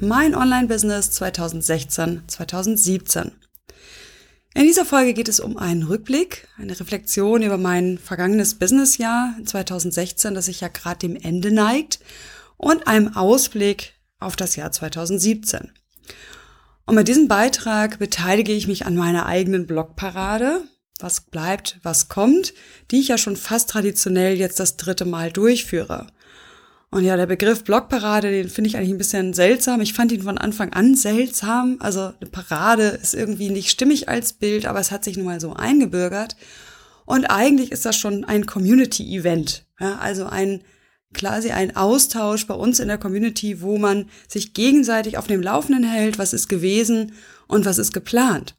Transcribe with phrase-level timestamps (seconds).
[0.00, 3.30] Mein Online-Business 2016-2017.
[4.54, 10.34] In dieser Folge geht es um einen Rückblick, eine Reflexion über mein vergangenes Businessjahr 2016,
[10.34, 12.00] das sich ja gerade dem Ende neigt,
[12.58, 15.72] und einem Ausblick auf das Jahr 2017.
[16.84, 20.60] Und mit diesem Beitrag beteilige ich mich an meiner eigenen Blogparade,
[21.00, 22.52] was bleibt, was kommt,
[22.90, 26.08] die ich ja schon fast traditionell jetzt das dritte Mal durchführe.
[26.90, 29.80] Und ja, der Begriff Blogparade, den finde ich eigentlich ein bisschen seltsam.
[29.80, 31.76] Ich fand ihn von Anfang an seltsam.
[31.80, 35.40] Also eine Parade ist irgendwie nicht stimmig als Bild, aber es hat sich nun mal
[35.40, 36.36] so eingebürgert.
[37.04, 39.66] Und eigentlich ist das schon ein Community-Event.
[39.80, 40.62] Ja, also ein
[41.14, 45.84] quasi ein Austausch bei uns in der Community, wo man sich gegenseitig auf dem Laufenden
[45.84, 47.12] hält, was ist gewesen
[47.46, 48.56] und was ist geplant.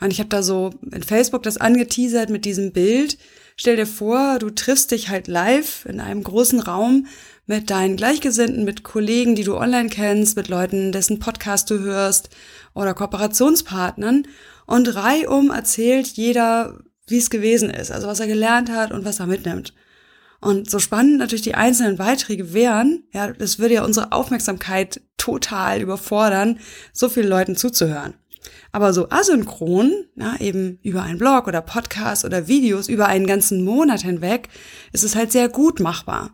[0.00, 3.18] Und ich habe da so in Facebook das angeteasert mit diesem Bild.
[3.56, 7.06] Stell dir vor, du triffst dich halt live in einem großen Raum
[7.46, 12.30] mit deinen Gleichgesinnten, mit Kollegen, die du online kennst, mit Leuten, dessen Podcast du hörst
[12.74, 14.26] oder Kooperationspartnern.
[14.66, 19.20] Und reihum erzählt jeder, wie es gewesen ist, also was er gelernt hat und was
[19.20, 19.74] er mitnimmt.
[20.40, 25.80] Und so spannend natürlich die einzelnen Beiträge wären, ja, das würde ja unsere Aufmerksamkeit total
[25.80, 26.58] überfordern,
[26.92, 28.14] so vielen Leuten zuzuhören.
[28.72, 33.64] Aber so asynchron, ja, eben über einen Blog oder Podcast oder Videos über einen ganzen
[33.64, 34.48] Monat hinweg,
[34.92, 36.32] ist es halt sehr gut machbar.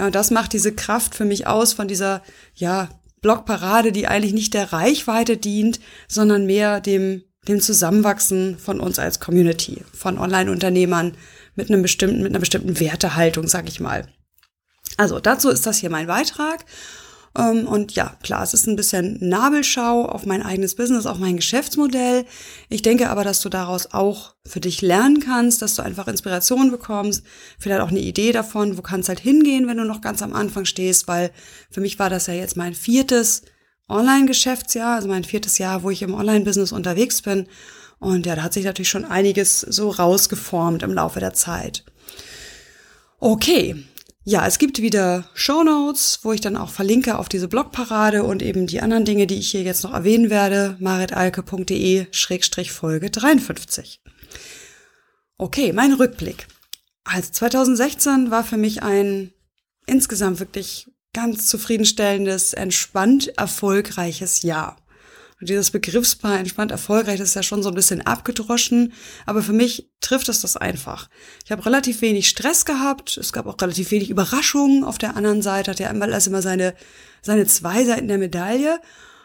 [0.00, 2.22] Ja, und das macht diese Kraft für mich aus von dieser,
[2.54, 2.88] ja,
[3.20, 9.20] Blogparade, die eigentlich nicht der Reichweite dient, sondern mehr dem, dem Zusammenwachsen von uns als
[9.20, 11.18] Community, von Online-Unternehmern
[11.54, 14.08] mit einem bestimmten, mit einer bestimmten Wertehaltung, sag ich mal.
[14.96, 16.64] Also dazu ist das hier mein Beitrag.
[17.38, 21.36] Ähm, und ja, klar, es ist ein bisschen Nabelschau auf mein eigenes Business, auf mein
[21.36, 22.24] Geschäftsmodell.
[22.68, 26.70] Ich denke aber, dass du daraus auch für dich lernen kannst, dass du einfach Inspiration
[26.70, 27.22] bekommst,
[27.58, 30.64] vielleicht auch eine Idee davon, wo kannst halt hingehen, wenn du noch ganz am Anfang
[30.64, 31.30] stehst, weil
[31.70, 33.42] für mich war das ja jetzt mein viertes
[33.88, 37.46] Online-Geschäftsjahr, also mein viertes Jahr, wo ich im Online-Business unterwegs bin.
[37.98, 41.84] Und ja, da hat sich natürlich schon einiges so rausgeformt im Laufe der Zeit.
[43.18, 43.76] Okay,
[44.30, 48.42] ja, es gibt wieder Show Notes, wo ich dann auch verlinke auf diese Blogparade und
[48.42, 54.00] eben die anderen Dinge, die ich hier jetzt noch erwähnen werde, maritalke.de-folge 53.
[55.36, 56.46] Okay, mein Rückblick.
[57.02, 59.32] Also 2016 war für mich ein
[59.86, 64.76] insgesamt wirklich ganz zufriedenstellendes, entspannt erfolgreiches Jahr.
[65.40, 68.92] Und dieses Begriffspaar entspannt erfolgreich, das ist ja schon so ein bisschen abgedroschen,
[69.24, 71.08] aber für mich trifft es das einfach.
[71.44, 74.84] Ich habe relativ wenig Stress gehabt, es gab auch relativ wenig Überraschungen.
[74.84, 76.74] Auf der anderen Seite hat ja immer alles immer seine,
[77.22, 78.80] seine zwei Seiten der Medaille.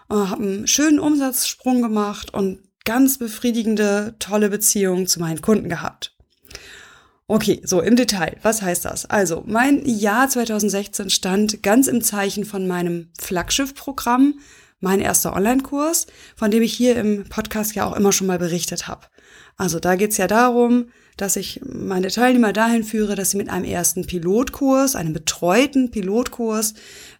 [0.10, 6.16] Äh, habe einen schönen Umsatzsprung gemacht und ganz befriedigende, tolle Beziehungen zu meinen Kunden gehabt.
[7.28, 8.38] Okay, so im Detail.
[8.44, 9.06] Was heißt das?
[9.08, 14.36] Also, mein Jahr 2016 stand ganz im Zeichen von meinem Flaggschiff-Programm,
[14.80, 18.88] mein erster Online-Kurs, von dem ich hier im Podcast ja auch immer schon mal berichtet
[18.88, 19.08] habe.
[19.58, 20.88] Also da geht's ja darum,
[21.18, 26.74] dass ich meine Teilnehmer dahin führe, dass sie mit einem ersten Pilotkurs, einem betreuten Pilotkurs,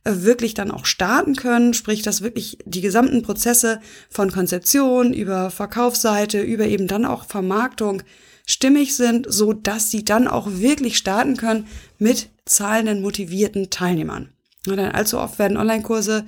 [0.04, 3.80] äh, wirklich dann auch starten können, sprich, dass wirklich die gesamten Prozesse
[4.10, 8.04] von Konzeption über Verkaufsseite, über eben dann auch Vermarktung
[8.46, 11.68] stimmig sind, so dass sie dann auch wirklich starten können
[11.98, 14.30] mit zahlenden, motivierten Teilnehmern.
[14.68, 16.26] Und dann allzu oft werden Online-Kurse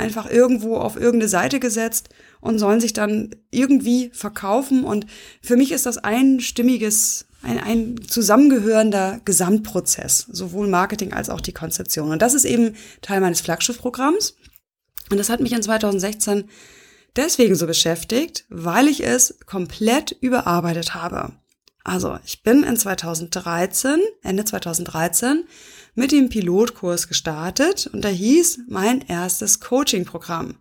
[0.00, 2.08] einfach irgendwo auf irgendeine Seite gesetzt
[2.40, 4.84] und sollen sich dann irgendwie verkaufen.
[4.84, 5.06] Und
[5.42, 11.52] für mich ist das ein stimmiges, ein, ein zusammengehörender Gesamtprozess, sowohl Marketing als auch die
[11.52, 12.10] Konzeption.
[12.10, 14.34] Und das ist eben Teil meines Flaggschiffprogramms.
[15.10, 16.44] Und das hat mich in 2016
[17.16, 21.32] deswegen so beschäftigt, weil ich es komplett überarbeitet habe.
[21.84, 25.44] Also ich bin in 2013, Ende 2013,
[25.94, 30.56] mit dem Pilotkurs gestartet und der hieß mein erstes Coaching-Programm.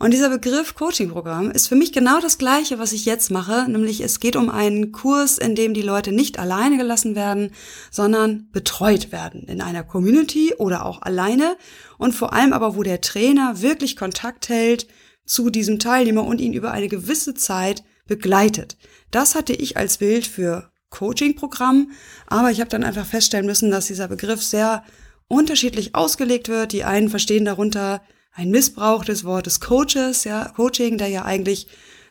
[0.00, 4.00] Und dieser Begriff Coaching-Programm ist für mich genau das gleiche, was ich jetzt mache, nämlich
[4.00, 7.50] es geht um einen Kurs, in dem die Leute nicht alleine gelassen werden,
[7.90, 11.56] sondern betreut werden in einer Community oder auch alleine
[11.98, 14.86] und vor allem aber, wo der Trainer wirklich Kontakt hält
[15.26, 18.76] zu diesem Teilnehmer und ihn über eine gewisse Zeit begleitet.
[19.10, 21.90] Das hatte ich als Bild für Coaching-Programm,
[22.26, 24.84] aber ich habe dann einfach feststellen müssen, dass dieser Begriff sehr
[25.28, 26.72] unterschiedlich ausgelegt wird.
[26.72, 28.02] Die einen verstehen darunter
[28.32, 31.66] ein Missbrauch des Wortes Coaches, ja, Coaching, der ja eigentlich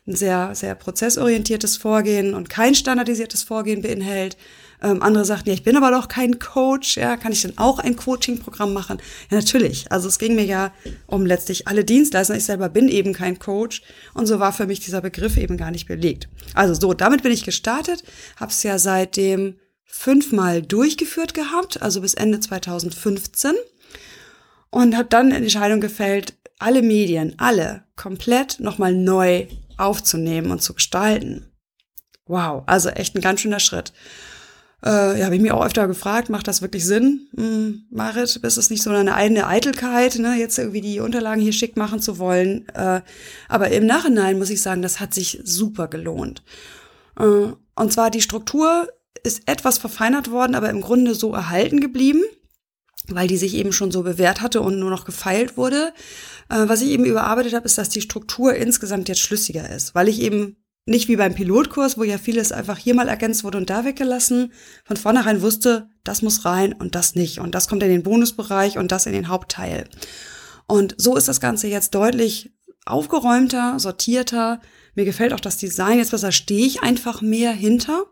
[0.08, 4.38] ein sehr, sehr prozessorientiertes Vorgehen und kein standardisiertes Vorgehen beinhält.
[4.82, 7.80] Ähm, andere sagten, ja, ich bin aber doch kein Coach, ja, kann ich denn auch
[7.80, 9.00] ein Coaching-Programm machen?
[9.32, 9.92] Ja, natürlich.
[9.92, 10.72] Also es ging mir ja
[11.08, 12.36] um letztlich alle Dienstleister.
[12.36, 13.82] Ich selber bin eben kein Coach
[14.14, 16.30] und so war für mich dieser Begriff eben gar nicht belegt.
[16.54, 18.04] Also so, damit bin ich gestartet,
[18.36, 23.54] habe es ja seitdem fünfmal durchgeführt gehabt, also bis Ende 2015
[24.70, 29.48] und habe dann eine Entscheidung gefällt, alle Medien, alle komplett nochmal neu
[29.78, 31.52] aufzunehmen und zu gestalten.
[32.26, 33.94] Wow, also echt ein ganz schöner Schritt.
[34.86, 38.36] Äh, ja, habe ich mir auch öfter gefragt, macht das wirklich Sinn, hm, Marit?
[38.36, 42.00] Ist es nicht so eine eigene Eitelkeit, ne, jetzt irgendwie die Unterlagen hier schick machen
[42.00, 42.68] zu wollen?
[42.70, 43.02] Äh,
[43.50, 46.44] aber im Nachhinein muss ich sagen, das hat sich super gelohnt.
[47.20, 47.24] Äh,
[47.76, 48.88] und zwar die Struktur
[49.24, 52.24] ist etwas verfeinert worden, aber im Grunde so erhalten geblieben,
[53.08, 55.92] weil die sich eben schon so bewährt hatte und nur noch gefeilt wurde.
[56.50, 60.08] Äh, was ich eben überarbeitet habe, ist, dass die Struktur insgesamt jetzt schlüssiger ist, weil
[60.08, 63.70] ich eben nicht wie beim Pilotkurs, wo ja vieles einfach hier mal ergänzt wurde und
[63.70, 64.54] da weggelassen,
[64.86, 67.40] von vornherein wusste, das muss rein und das nicht.
[67.40, 69.90] Und das kommt in den Bonusbereich und das in den Hauptteil.
[70.66, 72.54] Und so ist das Ganze jetzt deutlich
[72.86, 74.62] aufgeräumter, sortierter.
[74.96, 78.06] Mir gefällt auch das Design jetzt besser, stehe ich einfach mehr hinter.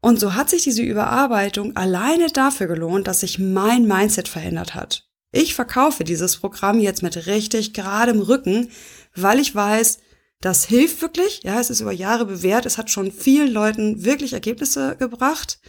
[0.00, 5.08] Und so hat sich diese Überarbeitung alleine dafür gelohnt, dass sich mein Mindset verändert hat.
[5.30, 8.68] Ich verkaufe dieses Programm jetzt mit richtig geradem Rücken,
[9.14, 9.98] weil ich weiß,
[10.42, 11.42] das hilft wirklich.
[11.44, 12.66] Ja, es ist über Jahre bewährt.
[12.66, 15.60] Es hat schon vielen Leuten wirklich Ergebnisse gebracht.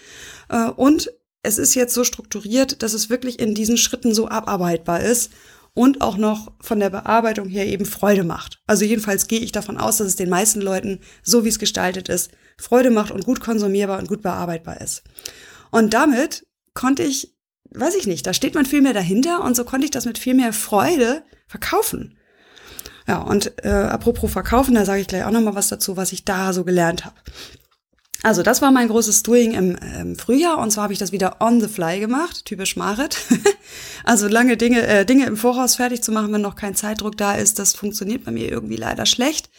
[0.50, 5.02] Äh, und es ist jetzt so strukturiert, dass es wirklich in diesen Schritten so abarbeitbar
[5.02, 5.31] ist
[5.75, 8.62] und auch noch von der Bearbeitung her eben Freude macht.
[8.66, 12.10] Also jedenfalls gehe ich davon aus, dass es den meisten Leuten, so wie es gestaltet
[12.10, 15.04] ist, Freude macht und gut konsumierbar und gut bearbeitbar ist.
[15.70, 17.36] Und damit konnte ich,
[17.72, 20.18] weiß ich nicht, da steht man viel mehr dahinter und so konnte ich das mit
[20.18, 22.18] viel mehr Freude verkaufen.
[23.08, 26.12] Ja, und äh, apropos Verkaufen, da sage ich gleich auch noch mal was dazu, was
[26.12, 27.16] ich da so gelernt habe.
[28.24, 31.42] Also das war mein großes Doing im, im Frühjahr und zwar habe ich das wieder
[31.42, 33.18] on the fly gemacht, typisch Marit.
[34.06, 37.36] also lange Dinge, äh, Dinge im Voraus fertig zu machen, wenn noch kein Zeitdruck da
[37.36, 39.50] ist, das funktioniert bei mir irgendwie leider schlecht.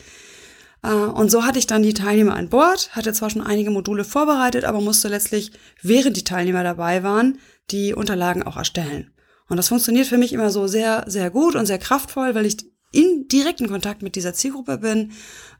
[0.82, 4.02] Äh, und so hatte ich dann die Teilnehmer an Bord, hatte zwar schon einige Module
[4.02, 5.52] vorbereitet, aber musste letztlich,
[5.82, 7.38] während die Teilnehmer dabei waren,
[7.70, 9.10] die Unterlagen auch erstellen.
[9.46, 12.56] Und das funktioniert für mich immer so sehr, sehr gut und sehr kraftvoll, weil ich
[12.94, 15.12] in direkten Kontakt mit dieser Zielgruppe bin.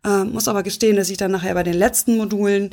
[0.05, 2.71] Äh, muss aber gestehen, dass ich dann nachher bei den letzten Modulen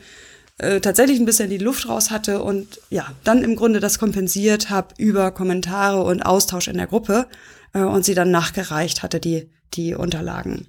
[0.58, 4.70] äh, tatsächlich ein bisschen die Luft raus hatte und ja, dann im Grunde das kompensiert
[4.70, 7.28] habe über Kommentare und Austausch in der Gruppe
[7.74, 10.68] äh, und sie dann nachgereicht hatte, die, die Unterlagen.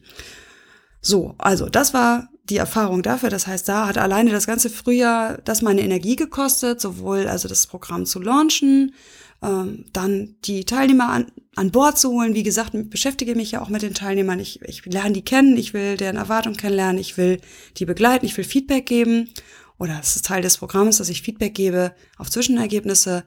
[1.00, 3.28] So, also das war die Erfahrung dafür.
[3.28, 7.66] Das heißt, da hat alleine das ganze Frühjahr das meine Energie gekostet, sowohl also das
[7.66, 8.94] Programm zu launchen,
[9.42, 12.34] ähm, dann die Teilnehmer an, an Bord zu holen.
[12.34, 14.38] Wie gesagt, beschäftige mich ja auch mit den Teilnehmern.
[14.38, 17.40] Ich, ich lerne die kennen, ich will deren Erwartungen kennenlernen, ich will
[17.76, 19.28] die begleiten, ich will Feedback geben.
[19.78, 23.24] Oder es ist Teil des Programms, dass ich Feedback gebe auf Zwischenergebnisse.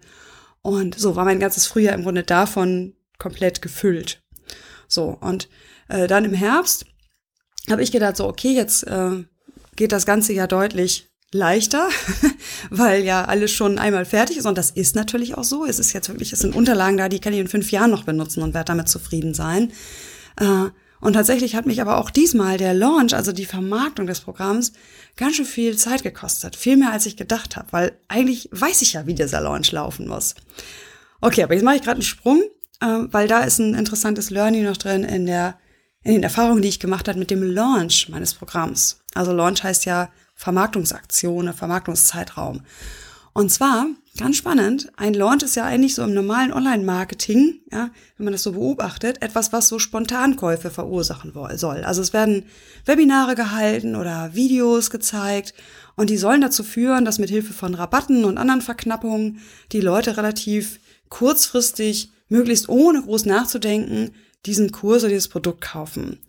[0.61, 4.23] Und so war mein ganzes Frühjahr im Grunde davon komplett gefüllt.
[4.87, 5.49] So, und
[5.89, 6.85] äh, dann im Herbst
[7.69, 9.23] habe ich gedacht, so, okay, jetzt äh,
[9.75, 11.89] geht das Ganze ja deutlich leichter,
[12.69, 14.45] weil ja alles schon einmal fertig ist.
[14.45, 15.65] Und das ist natürlich auch so.
[15.65, 18.03] Es ist jetzt wirklich, es sind Unterlagen da, die kann ich in fünf Jahren noch
[18.03, 19.71] benutzen und werde damit zufrieden sein.
[20.37, 20.69] Äh,
[21.01, 24.73] und tatsächlich hat mich aber auch diesmal der Launch, also die Vermarktung des Programms,
[25.17, 26.55] ganz schön viel Zeit gekostet.
[26.55, 30.07] Viel mehr, als ich gedacht habe, weil eigentlich weiß ich ja, wie dieser Launch laufen
[30.07, 30.35] muss.
[31.21, 32.41] Okay, aber jetzt mache ich gerade einen Sprung,
[32.81, 35.57] äh, weil da ist ein interessantes Learning noch drin in der
[36.05, 39.01] in den Erfahrungen, die ich gemacht habe mit dem Launch meines Programms.
[39.15, 42.61] Also Launch heißt ja Vermarktungsaktion, Vermarktungszeitraum.
[43.37, 43.87] Und zwar,
[44.17, 48.43] ganz spannend, ein Launch ist ja eigentlich so im normalen Online-Marketing, ja, wenn man das
[48.43, 51.83] so beobachtet, etwas, was so Spontankäufe verursachen soll.
[51.83, 52.45] Also es werden
[52.85, 55.53] Webinare gehalten oder Videos gezeigt
[55.97, 59.39] und die sollen dazu führen, dass mit Hilfe von Rabatten und anderen Verknappungen
[59.73, 64.11] die Leute relativ kurzfristig, möglichst ohne groß nachzudenken,
[64.45, 66.19] diesen Kurs oder dieses Produkt kaufen.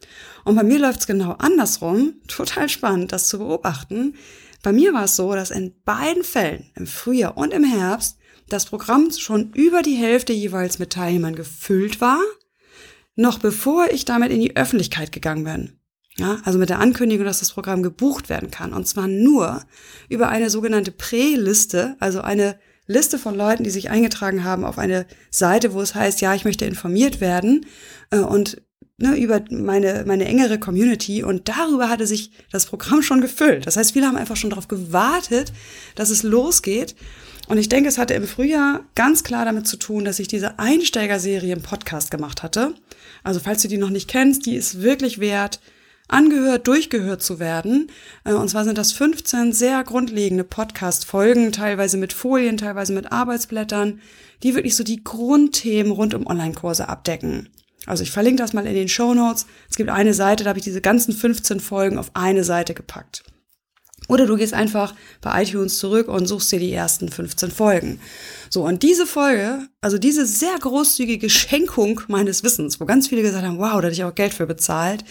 [0.45, 2.15] Und bei mir läuft es genau andersrum.
[2.29, 4.15] Total spannend, das zu beobachten.
[4.63, 8.19] Bei mir war es so, dass in beiden Fällen, im Frühjahr und im Herbst,
[8.49, 12.21] das Programm schon über die Hälfte jeweils mit Teilnehmern gefüllt war,
[13.17, 15.73] noch bevor ich damit in die Öffentlichkeit gegangen bin.
[16.19, 18.73] Ja, also mit der Ankündigung, dass das Programm gebucht werden kann.
[18.73, 19.63] Und zwar nur
[20.09, 25.07] über eine sogenannte Prä-Liste, also eine Liste von Leuten, die sich eingetragen haben auf eine
[25.31, 27.67] Seite, wo es heißt, ja, ich möchte informiert werden
[28.11, 28.63] äh, und
[28.99, 33.67] ne, über meine, meine engere Community und darüber hatte sich das Programm schon gefüllt.
[33.67, 35.53] Das heißt, viele haben einfach schon darauf gewartet,
[35.95, 36.95] dass es losgeht.
[37.49, 40.59] Und ich denke, es hatte im Frühjahr ganz klar damit zu tun, dass ich diese
[40.59, 42.75] Einsteigerserie im Podcast gemacht hatte.
[43.23, 45.61] Also falls du die noch nicht kennst, die ist wirklich wert,
[46.09, 47.91] angehört, durchgehört zu werden.
[48.25, 54.01] Äh, und zwar sind das 15 sehr grundlegende Podcast-Folgen, teilweise mit Folien, teilweise mit Arbeitsblättern,
[54.43, 57.49] die wirklich so die Grundthemen rund um Online-Kurse abdecken.
[57.87, 59.47] Also ich verlinke das mal in den Show Notes.
[59.71, 63.23] Es gibt eine Seite, da habe ich diese ganzen 15 Folgen auf eine Seite gepackt.
[64.09, 68.01] Oder du gehst einfach bei iTunes zurück und suchst dir die ersten 15 Folgen.
[68.51, 73.45] So, und diese Folge, also diese sehr großzügige Schenkung meines Wissens, wo ganz viele gesagt
[73.45, 75.05] haben, wow, da hätte ich auch Geld für bezahlt,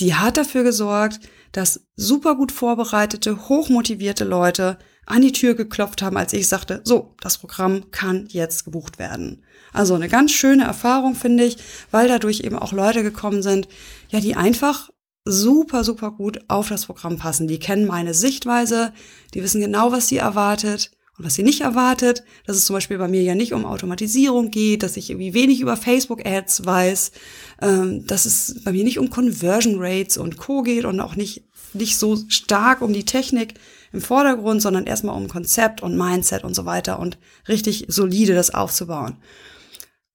[0.00, 1.20] die hat dafür gesorgt,
[1.52, 7.14] dass super gut vorbereitete, hochmotivierte Leute an die Tür geklopft haben, als ich sagte, so,
[7.20, 9.44] das Programm kann jetzt gebucht werden.
[9.72, 11.58] Also eine ganz schöne Erfahrung, finde ich,
[11.90, 13.68] weil dadurch eben auch Leute gekommen sind,
[14.10, 14.90] ja, die einfach
[15.24, 17.48] super, super gut auf das Programm passen.
[17.48, 18.92] Die kennen meine Sichtweise,
[19.34, 22.24] die wissen genau, was sie erwartet und was sie nicht erwartet.
[22.46, 25.60] Dass es zum Beispiel bei mir ja nicht um Automatisierung geht, dass ich irgendwie wenig
[25.60, 27.12] über Facebook-Ads weiß,
[27.60, 30.62] ähm, dass es bei mir nicht um Conversion Rates und Co.
[30.62, 33.54] geht und auch nicht, nicht so stark um die Technik
[33.92, 38.54] im Vordergrund, sondern erstmal um Konzept und Mindset und so weiter und richtig solide das
[38.54, 39.16] aufzubauen.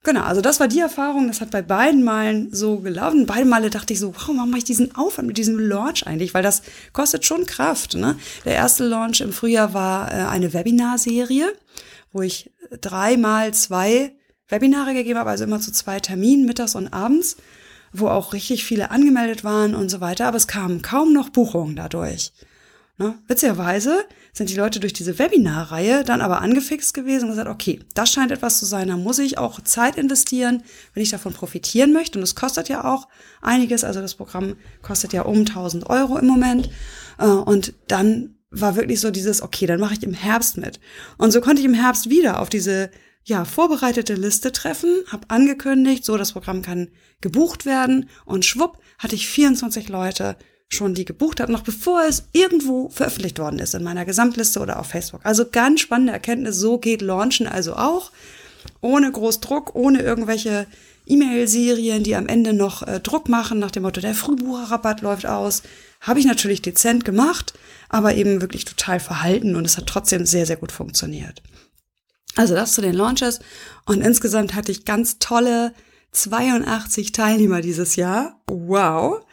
[0.04, 3.26] Genau, also das war die Erfahrung, das hat bei beiden Malen so gelaufen.
[3.26, 6.34] Beide Male dachte ich so, warum mache ich diesen Aufwand mit diesem Launch eigentlich?
[6.34, 6.62] Weil das
[6.94, 7.96] kostet schon Kraft.
[7.96, 8.16] Ne?
[8.46, 11.52] Der erste Launch im Frühjahr war äh, eine Webinarserie,
[12.14, 14.14] wo ich dreimal zwei
[14.48, 17.36] Webinare gegeben habe, also immer zu zwei Terminen, mittags und abends,
[17.92, 20.28] wo auch richtig viele angemeldet waren und so weiter.
[20.28, 22.32] Aber es kamen kaum noch Buchungen dadurch.
[23.00, 23.20] Ne?
[23.28, 28.12] Witzigerweise sind die Leute durch diese Webinarreihe dann aber angefixt gewesen und gesagt, okay, das
[28.12, 30.64] scheint etwas zu sein, da muss ich auch Zeit investieren,
[30.94, 32.18] wenn ich davon profitieren möchte.
[32.18, 33.08] Und es kostet ja auch
[33.42, 36.72] einiges, also das Programm kostet ja um 1000 Euro im Moment.
[37.20, 40.80] Äh, und dann war wirklich so dieses, okay, dann mache ich im Herbst mit.
[41.18, 42.90] Und so konnte ich im Herbst wieder auf diese
[43.24, 46.88] ja, vorbereitete Liste treffen, habe angekündigt, so das Programm kann
[47.20, 50.38] gebucht werden und schwupp hatte ich 24 Leute
[50.70, 54.80] schon die gebucht habe, noch bevor es irgendwo veröffentlicht worden ist in meiner Gesamtliste oder
[54.80, 55.22] auf Facebook.
[55.24, 58.12] Also ganz spannende Erkenntnis, so geht Launchen also auch,
[58.82, 60.68] ohne groß Druck, ohne irgendwelche
[61.06, 65.64] E-Mail-Serien, die am Ende noch äh, Druck machen, nach dem Motto, der Frühbucherrabatt läuft aus.
[66.02, 67.54] Habe ich natürlich dezent gemacht,
[67.88, 71.42] aber eben wirklich total verhalten und es hat trotzdem sehr, sehr gut funktioniert.
[72.36, 73.40] Also das zu den Launches
[73.86, 75.74] und insgesamt hatte ich ganz tolle
[76.12, 78.42] 82 Teilnehmer dieses Jahr.
[78.48, 79.26] Wow.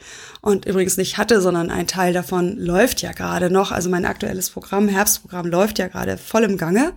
[0.45, 3.73] Und übrigens nicht hatte, sondern ein Teil davon läuft ja gerade noch.
[3.73, 6.93] Also mein aktuelles Programm, Herbstprogramm, läuft ja gerade voll im Gange.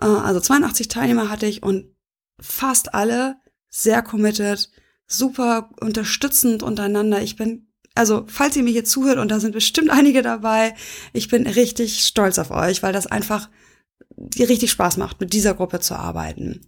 [0.00, 1.94] Äh, also 82 Teilnehmer hatte ich und
[2.40, 3.36] fast alle
[3.68, 4.68] sehr committed,
[5.06, 7.22] super unterstützend untereinander.
[7.22, 10.74] Ich bin also falls ihr mir hier zuhört und da sind bestimmt einige dabei,
[11.12, 13.48] ich bin richtig stolz auf euch, weil das einfach
[14.40, 16.62] richtig Spaß macht, mit dieser Gruppe zu arbeiten.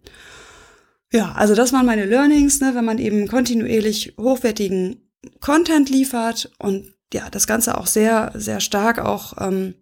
[1.12, 5.03] Ja, also das waren meine Learnings, ne, wenn man eben kontinuierlich hochwertigen
[5.40, 9.74] Content liefert und ja, das Ganze auch sehr, sehr stark auch ähm,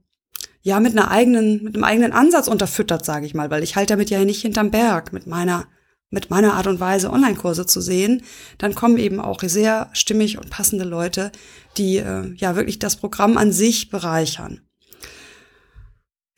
[0.62, 3.94] ja mit einer eigenen, mit einem eigenen Ansatz unterfüttert, sage ich mal, weil ich halte
[3.94, 5.66] damit ja nicht hinterm Berg mit meiner
[6.12, 8.22] mit meiner Art und Weise Online-Kurse zu sehen,
[8.58, 11.32] dann kommen eben auch sehr stimmig und passende Leute,
[11.78, 14.60] die äh, ja wirklich das Programm an sich bereichern.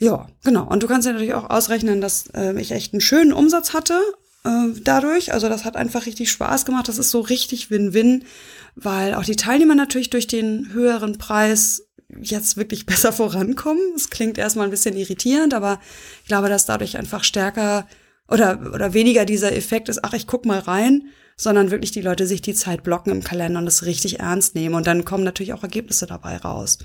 [0.01, 0.69] Ja, genau.
[0.69, 4.01] Und du kannst ja natürlich auch ausrechnen, dass äh, ich echt einen schönen Umsatz hatte
[4.45, 5.33] äh, dadurch.
[5.33, 6.89] Also das hat einfach richtig Spaß gemacht.
[6.89, 8.25] Das ist so richtig Win-Win,
[8.77, 11.87] weil auch die Teilnehmer natürlich durch den höheren Preis
[12.21, 13.83] jetzt wirklich besser vorankommen.
[13.97, 15.81] Es klingt erstmal ein bisschen irritierend, aber
[16.23, 17.87] ich glaube, dass dadurch einfach stärker
[18.29, 22.27] oder, oder weniger dieser Effekt ist, ach, ich guck mal rein, sondern wirklich die Leute
[22.27, 24.75] sich die Zeit blocken im Kalender und das richtig ernst nehmen.
[24.75, 26.79] Und dann kommen natürlich auch Ergebnisse dabei raus.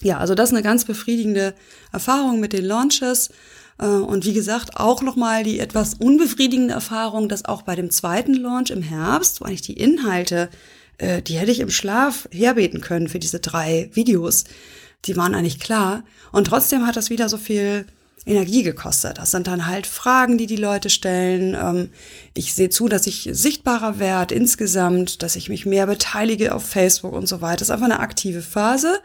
[0.00, 1.54] Ja, also das ist eine ganz befriedigende
[1.92, 3.30] Erfahrung mit den Launches.
[3.78, 8.34] Äh, und wie gesagt, auch nochmal die etwas unbefriedigende Erfahrung, dass auch bei dem zweiten
[8.34, 10.48] Launch im Herbst, wo eigentlich die Inhalte,
[11.02, 14.44] äh, die hätte ich im Schlaf herbeten können für diese drei Videos.
[15.04, 16.04] Die waren eigentlich klar.
[16.30, 17.86] Und trotzdem hat das wieder so viel
[18.24, 19.18] Energie gekostet.
[19.18, 21.56] Das sind dann halt Fragen, die die Leute stellen.
[21.60, 21.90] Ähm,
[22.34, 27.12] ich sehe zu, dass ich sichtbarer werde insgesamt, dass ich mich mehr beteilige auf Facebook
[27.12, 27.58] und so weiter.
[27.58, 29.00] Das ist einfach eine aktive Phase.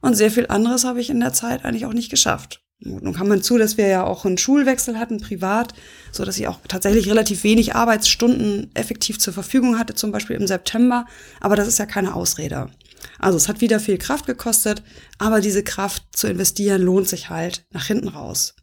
[0.00, 2.60] Und sehr viel anderes habe ich in der Zeit eigentlich auch nicht geschafft.
[2.80, 5.74] Nun kam man zu, dass wir ja auch einen Schulwechsel hatten, privat,
[6.12, 10.46] so dass ich auch tatsächlich relativ wenig Arbeitsstunden effektiv zur Verfügung hatte, zum Beispiel im
[10.46, 11.06] September.
[11.40, 12.70] Aber das ist ja keine Ausrede.
[13.18, 14.82] Also es hat wieder viel Kraft gekostet,
[15.18, 18.54] aber diese Kraft zu investieren lohnt sich halt nach hinten raus.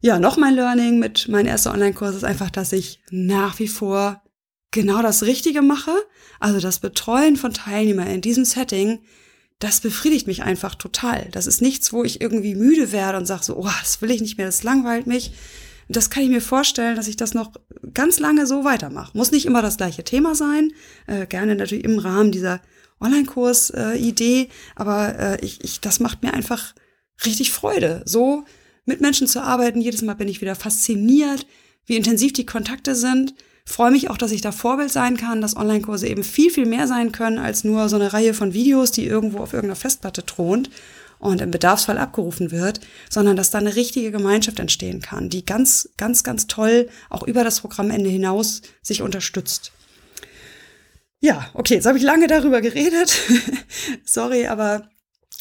[0.00, 4.22] Ja, noch mein Learning mit meinem ersten Online-Kurs ist einfach, dass ich nach wie vor
[4.70, 5.92] genau das Richtige mache.
[6.40, 9.00] Also das Betreuen von Teilnehmern in diesem Setting
[9.64, 11.28] das befriedigt mich einfach total.
[11.32, 14.20] Das ist nichts, wo ich irgendwie müde werde und sage so, oh, das will ich
[14.20, 15.32] nicht mehr, das langweilt mich.
[15.88, 17.52] Das kann ich mir vorstellen, dass ich das noch
[17.94, 19.16] ganz lange so weitermache.
[19.16, 20.72] Muss nicht immer das gleiche Thema sein,
[21.06, 22.60] äh, gerne natürlich im Rahmen dieser
[23.00, 26.74] Online-Kurs-Idee, äh, aber äh, ich, ich, das macht mir einfach
[27.24, 28.44] richtig Freude, so
[28.84, 29.80] mit Menschen zu arbeiten.
[29.80, 31.46] Jedes Mal bin ich wieder fasziniert,
[31.86, 33.34] wie intensiv die Kontakte sind.
[33.66, 36.86] Freue mich auch, dass ich da Vorbild sein kann, dass Online-Kurse eben viel, viel mehr
[36.86, 40.70] sein können als nur so eine Reihe von Videos, die irgendwo auf irgendeiner Festplatte thront
[41.18, 45.88] und im Bedarfsfall abgerufen wird, sondern dass da eine richtige Gemeinschaft entstehen kann, die ganz,
[45.96, 49.72] ganz, ganz toll auch über das Programmende hinaus sich unterstützt.
[51.20, 53.18] Ja, okay, jetzt habe ich lange darüber geredet.
[54.04, 54.90] Sorry, aber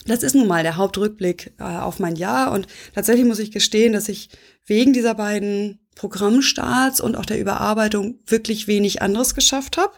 [0.05, 3.91] das ist nun mal der Hauptrückblick äh, auf mein Jahr und tatsächlich muss ich gestehen,
[3.91, 4.29] dass ich
[4.65, 9.93] wegen dieser beiden Programmstarts und auch der Überarbeitung wirklich wenig anderes geschafft habe.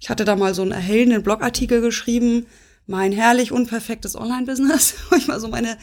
[0.00, 2.46] Ich hatte da mal so einen erhellenden Blogartikel geschrieben,
[2.86, 5.76] mein herrlich unperfektes Online-Business, wo ich mal so meine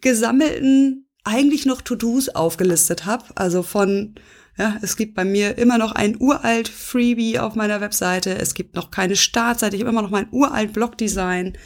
[0.00, 3.24] gesammelten, eigentlich noch To-Dos aufgelistet habe.
[3.34, 4.14] Also von,
[4.58, 8.76] ja, es gibt bei mir immer noch ein uralt Freebie auf meiner Webseite, es gibt
[8.76, 11.56] noch keine Startseite, ich habe immer noch mein uralt Blogdesign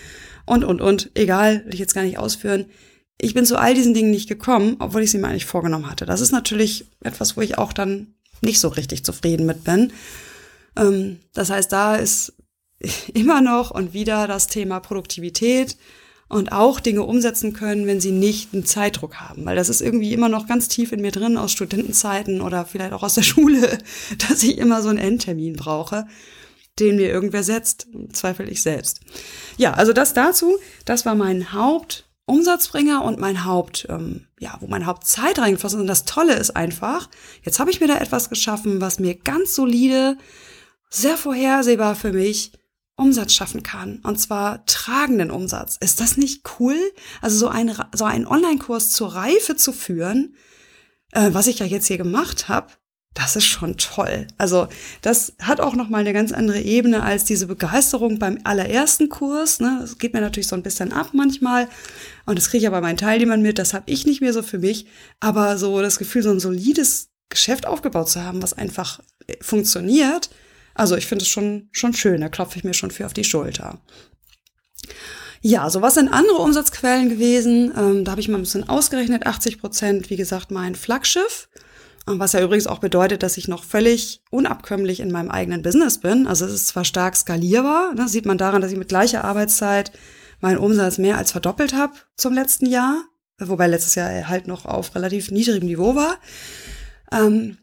[0.47, 1.11] und, und, und.
[1.15, 2.67] Egal, will ich jetzt gar nicht ausführen.
[3.21, 6.07] Ich bin zu all diesen Dingen nicht gekommen, obwohl ich sie mir eigentlich vorgenommen hatte.
[6.07, 9.93] Das ist natürlich etwas, wo ich auch dann nicht so richtig zufrieden mit bin.
[10.77, 12.33] Ähm, das heißt, da ist
[13.15, 15.77] immer noch und wieder das Thema Produktivität
[16.29, 19.45] und auch Dinge umsetzen können, wenn sie nicht einen Zeitdruck haben.
[19.45, 22.93] Weil das ist irgendwie immer noch ganz tief in mir drin aus Studentenzeiten oder vielleicht
[22.93, 23.79] auch aus der Schule,
[24.29, 26.07] dass ich immer so einen Endtermin brauche,
[26.79, 29.01] den mir irgendwer setzt, zweifel ich selbst.
[29.57, 31.53] Ja, also das dazu, das war mein
[32.29, 35.83] Hauptumsatzbringer und mein Haupt, ähm, ja, wo mein Hauptzeit reingeflossen ist.
[35.83, 37.09] Und das Tolle ist einfach,
[37.43, 40.19] jetzt habe ich mir da etwas geschaffen, was mir ganz solide,
[40.91, 42.53] sehr vorhersehbar für mich
[42.97, 44.01] Umsatz schaffen kann.
[44.03, 45.79] Und zwar tragenden Umsatz.
[45.81, 46.77] Ist das nicht cool?
[47.23, 50.35] Also so ein, so einen Online-Kurs zur Reife zu führen,
[51.13, 52.69] äh, was ich ja jetzt hier gemacht habe,
[53.15, 54.27] das ist schon toll.
[54.39, 54.69] Also
[55.03, 59.61] das hat auch noch mal eine ganz andere Ebene als diese Begeisterung beim allerersten Kurs.
[59.61, 59.79] Ne?
[59.81, 61.69] Das geht mir natürlich so ein bisschen ab manchmal.
[62.27, 63.59] Und das kriege ich ja bei meinen Teilnehmern mit.
[63.59, 64.87] Das habe ich nicht mehr so für mich.
[65.21, 70.31] Aber so das Gefühl, so ein solides Geschäft aufgebaut zu haben, was einfach äh, funktioniert,
[70.79, 73.25] also ich finde es schon, schon schön, da klopfe ich mir schon für auf die
[73.25, 73.81] Schulter.
[75.41, 77.73] Ja, so was sind andere Umsatzquellen gewesen?
[77.77, 79.27] Ähm, da habe ich mal ein bisschen ausgerechnet.
[79.27, 81.49] 80 Prozent, wie gesagt, mein Flaggschiff.
[82.15, 86.27] Was ja übrigens auch bedeutet, dass ich noch völlig unabkömmlich in meinem eigenen Business bin.
[86.27, 89.93] Also es ist zwar stark skalierbar, ne, sieht man daran, dass ich mit gleicher Arbeitszeit
[90.41, 93.05] meinen Umsatz mehr als verdoppelt habe zum letzten Jahr,
[93.39, 96.19] wobei letztes Jahr halt noch auf relativ niedrigem Niveau war.
[97.13, 97.59] Ähm,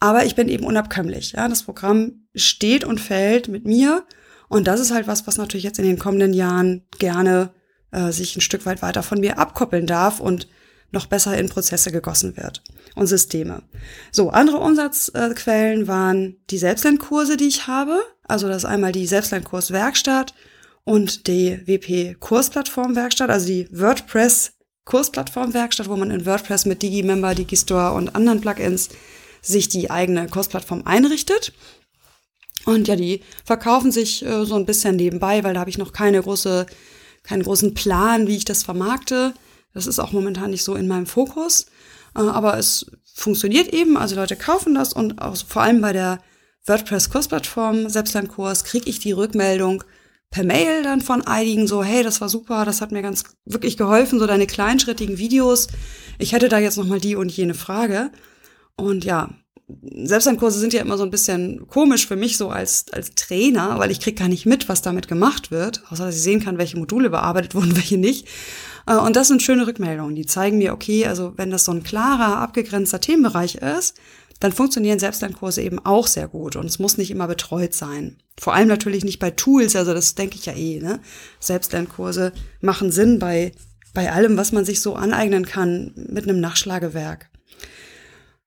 [0.00, 1.32] aber ich bin eben unabkömmlich.
[1.32, 4.04] Ja, das Programm steht und fällt mit mir.
[4.48, 7.52] Und das ist halt was, was natürlich jetzt in den kommenden Jahren gerne
[7.92, 10.48] äh, sich ein Stück weit weiter von mir abkoppeln darf und
[10.92, 12.62] noch besser in Prozesse gegossen wird
[12.94, 13.62] und Systeme.
[14.10, 18.00] So, andere Umsatzquellen waren die Selbstlernkurse, die ich habe.
[18.24, 20.34] Also das ist einmal die Selbstlernkurs Werkstatt
[20.84, 24.52] und die WP Kursplattform Werkstatt, also die WordPress
[24.84, 28.88] Kursplattform Werkstatt, wo man in WordPress mit Digimember, Digistore und anderen Plugins
[29.40, 31.52] sich die eigene Kursplattform einrichtet.
[32.64, 35.92] Und ja, die verkaufen sich äh, so ein bisschen nebenbei, weil da habe ich noch
[35.92, 36.66] keine große,
[37.24, 39.34] keinen großen Plan, wie ich das vermarkte.
[39.74, 41.66] Das ist auch momentan nicht so in meinem Fokus.
[42.16, 46.18] Äh, aber es funktioniert eben, also Leute kaufen das und auch vor allem bei der
[46.66, 49.84] WordPress-Kursplattform Selbstlernkurs kriege ich die Rückmeldung
[50.30, 53.76] per Mail dann von einigen so, hey, das war super, das hat mir ganz wirklich
[53.76, 55.68] geholfen, so deine kleinschrittigen Videos.
[56.18, 58.10] Ich hätte da jetzt noch mal die und jene Frage.
[58.76, 59.28] Und ja,
[59.82, 63.90] Selbstlernkurse sind ja immer so ein bisschen komisch für mich so als, als Trainer, weil
[63.90, 66.78] ich krieg gar nicht mit, was damit gemacht wird, außer dass ich sehen kann, welche
[66.78, 68.26] Module bearbeitet wurden, welche nicht.
[68.86, 71.82] Äh, und das sind schöne Rückmeldungen, die zeigen mir, okay, also wenn das so ein
[71.82, 73.96] klarer, abgegrenzter Themenbereich ist,
[74.40, 78.16] dann funktionieren Selbstlernkurse eben auch sehr gut und es muss nicht immer betreut sein.
[78.40, 80.98] Vor allem natürlich nicht bei Tools, also das denke ich ja eh, ne?
[81.38, 83.52] Selbstlernkurse machen Sinn bei,
[83.94, 87.30] bei allem, was man sich so aneignen kann mit einem Nachschlagewerk.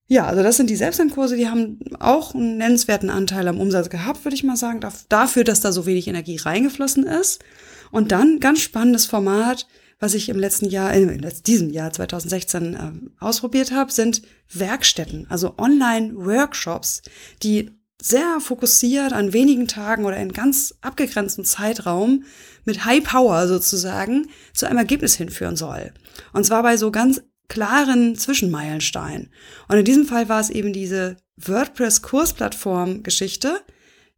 [0.07, 4.23] Ja, also das sind die Selbstlernkurse, die haben auch einen nennenswerten Anteil am Umsatz gehabt,
[4.23, 7.43] würde ich mal sagen, dafür, dass da so wenig Energie reingeflossen ist.
[7.91, 9.65] Und dann ganz spannendes Format,
[9.99, 12.77] was ich im letzten Jahr, äh, in diesem Jahr 2016 äh,
[13.19, 17.01] ausprobiert habe, sind Werkstätten, also Online-Workshops,
[17.43, 22.23] die sehr fokussiert an wenigen Tagen oder in ganz abgegrenzten Zeitraum
[22.65, 25.93] mit High Power sozusagen zu einem Ergebnis hinführen soll.
[26.33, 29.29] Und zwar bei so ganz klaren Zwischenmeilenstein.
[29.67, 33.61] Und in diesem Fall war es eben diese WordPress-Kursplattform-Geschichte,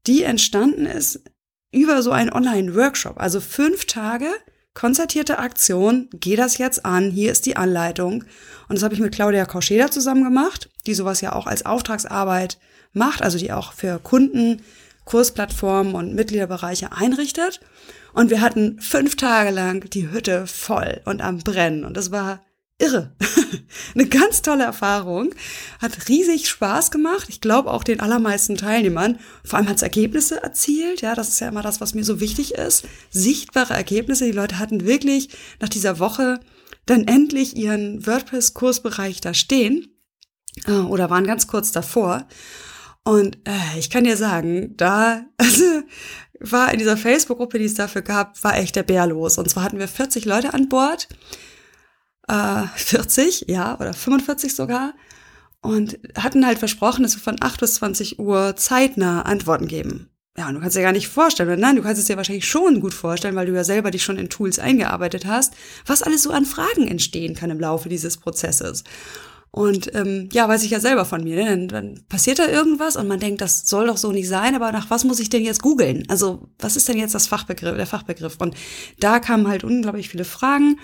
[0.08, 1.22] die entstanden ist
[1.72, 3.20] über so einen Online-Workshop.
[3.20, 4.30] Also fünf Tage
[4.78, 8.24] konzertierte Aktion, geh das jetzt an, hier ist die Anleitung.
[8.70, 12.60] Und das habe ich mit Claudia Kauscheder zusammen gemacht, die sowas ja auch als Auftragsarbeit
[12.94, 14.62] macht, also die auch für Kunden
[15.04, 17.60] Kursplattformen und Mitgliederbereiche einrichtet.
[18.14, 21.84] Und wir hatten fünf Tage lang die Hütte voll und am Brennen.
[21.84, 22.46] Und das war
[22.80, 23.16] irre.
[23.96, 25.34] Eine ganz tolle Erfahrung.
[25.80, 27.28] Hat riesig Spaß gemacht.
[27.30, 29.20] Ich glaube auch den allermeisten Teilnehmern.
[29.44, 31.02] Vor allem hat es Ergebnisse erzielt.
[31.02, 32.86] Ja, das ist ja immer das, was mir so wichtig ist.
[33.10, 34.26] Sichtbare Ergebnisse.
[34.26, 36.40] Die Leute hatten wirklich nach dieser Woche
[36.86, 39.88] dann endlich ihren WordPress-Kursbereich da stehen.
[40.66, 42.28] Äh, oder waren ganz kurz davor.
[43.04, 45.64] Und äh, ich kann dir sagen, da also,
[46.40, 49.38] war in dieser Facebook-Gruppe, die es dafür gab, war echt der Bär los.
[49.38, 51.08] Und zwar hatten wir 40 Leute an Bord.
[52.28, 54.94] Äh, 40, ja, oder 45 sogar.
[55.62, 60.10] Und hatten halt versprochen, dass wir von 8 bis 20 Uhr zeitnah Antworten geben.
[60.38, 62.80] Ja, und du kannst dir gar nicht vorstellen, nein, du kannst es dir wahrscheinlich schon
[62.80, 65.56] gut vorstellen, weil du ja selber dich schon in Tools eingearbeitet hast,
[65.88, 68.84] was alles so an Fragen entstehen kann im Laufe dieses Prozesses.
[69.50, 71.36] Und ähm, ja, weiß ich ja selber von mir.
[71.44, 71.68] Ne?
[71.68, 74.92] Dann, passiert da irgendwas und man denkt, das soll doch so nicht sein, aber nach
[74.92, 76.04] was muss ich denn jetzt googeln?
[76.10, 78.36] Also, was ist denn jetzt das Fachbegriff, der Fachbegriff?
[78.38, 78.56] Und
[79.00, 80.80] da kamen halt unglaublich viele Fragen.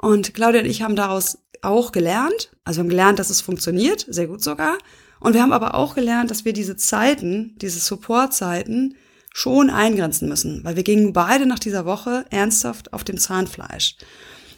[0.00, 2.50] Und Claudia und ich haben daraus auch gelernt.
[2.64, 4.78] Also wir haben gelernt, dass es funktioniert, sehr gut sogar.
[5.20, 8.94] Und wir haben aber auch gelernt, dass wir diese Zeiten, diese Support-Zeiten
[9.34, 13.96] schon eingrenzen müssen, weil wir gingen beide nach dieser Woche ernsthaft auf dem Zahnfleisch,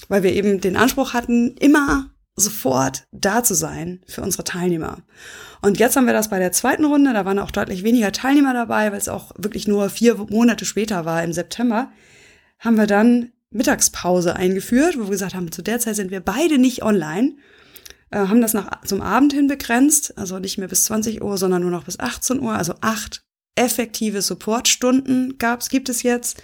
[0.09, 4.99] weil wir eben den Anspruch hatten, immer sofort da zu sein für unsere Teilnehmer.
[5.61, 8.55] Und jetzt haben wir das bei der zweiten Runde, da waren auch deutlich weniger Teilnehmer
[8.55, 11.91] dabei, weil es auch wirklich nur vier Monate später war, im September,
[12.59, 16.59] haben wir dann Mittagspause eingeführt, wo wir gesagt haben, zu der Zeit sind wir beide
[16.59, 17.37] nicht online,
[18.11, 21.63] äh, haben das nach, zum Abend hin begrenzt, also nicht mehr bis 20 Uhr, sondern
[21.63, 23.23] nur noch bis 18 Uhr, also acht
[23.57, 26.43] effektive Supportstunden gab's, gibt es jetzt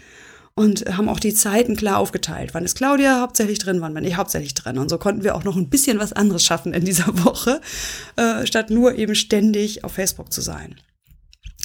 [0.54, 2.54] und haben auch die Zeiten klar aufgeteilt.
[2.54, 4.78] Wann ist Claudia hauptsächlich drin, wann bin ich hauptsächlich drin.
[4.78, 7.60] Und so konnten wir auch noch ein bisschen was anderes schaffen in dieser Woche,
[8.16, 10.76] äh, statt nur eben ständig auf Facebook zu sein.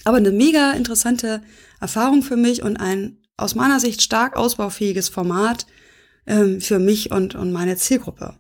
[0.04, 1.42] Aber eine mega interessante
[1.80, 5.66] Erfahrung für mich und ein aus meiner Sicht stark ausbaufähiges Format
[6.26, 8.36] ähm, für mich und, und meine Zielgruppe.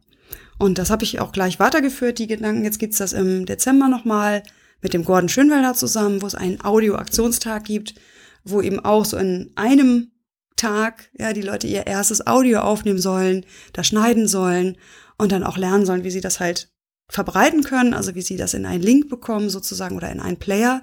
[0.58, 2.64] Und das habe ich auch gleich weitergeführt, die Gedanken.
[2.64, 4.44] Jetzt gibt's das im Dezember nochmal
[4.82, 7.96] mit dem Gordon Schönwelder zusammen, wo es einen Audio-Aktionstag gibt,
[8.44, 10.12] wo eben auch so in einem
[10.56, 14.78] Tag, ja, die Leute ihr erstes Audio aufnehmen sollen, da schneiden sollen
[15.18, 16.70] und dann auch lernen sollen, wie sie das halt
[17.10, 20.82] verbreiten können, also wie sie das in einen Link bekommen sozusagen oder in einen Player.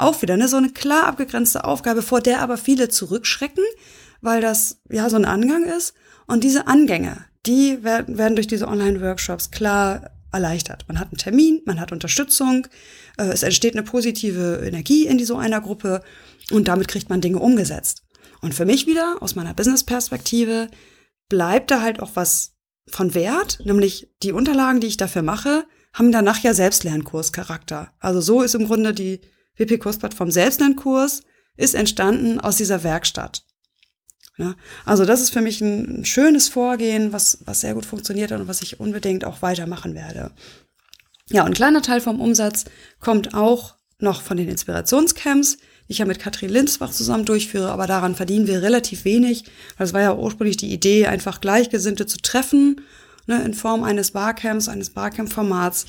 [0.00, 3.64] Auch wieder ne, so eine klar abgegrenzte Aufgabe, vor der aber viele zurückschrecken,
[4.22, 5.92] weil das ja so ein Angang ist.
[6.26, 10.86] Und diese Angänge, die werden, werden durch diese Online-Workshops klar erleichtert.
[10.88, 12.66] Man hat einen Termin, man hat Unterstützung,
[13.18, 16.02] äh, es entsteht eine positive Energie in so einer Gruppe
[16.50, 18.04] und damit kriegt man Dinge umgesetzt.
[18.40, 20.68] Und für mich wieder, aus meiner Business-Perspektive,
[21.28, 22.52] bleibt da halt auch was
[22.88, 27.92] von Wert, nämlich die Unterlagen, die ich dafür mache, haben danach ja Selbstlernkurscharakter.
[27.98, 29.20] Also so ist im Grunde die
[29.60, 31.22] WP-Kursplattform Selbstlernkurs
[31.56, 33.44] ist entstanden aus dieser Werkstatt.
[34.36, 38.48] Ja, also das ist für mich ein, schönes Vorgehen, was, was sehr gut funktioniert und
[38.48, 40.32] was ich unbedingt auch weitermachen werde.
[41.28, 42.64] Ja, und ein kleiner Teil vom Umsatz
[43.00, 45.58] kommt auch noch von den Inspirationscamps
[45.90, 49.42] ich ja mit Katrin Linzbach zusammen durchführe, aber daran verdienen wir relativ wenig.
[49.76, 52.82] Weil es war ja ursprünglich die Idee, einfach Gleichgesinnte zu treffen,
[53.26, 55.86] ne, in Form eines Barcamps, eines Barcamp-Formats.